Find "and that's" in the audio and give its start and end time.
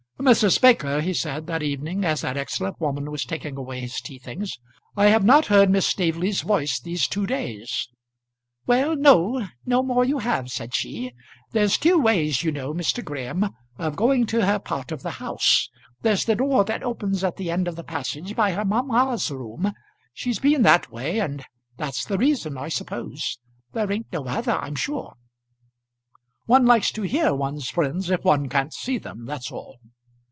21.19-22.05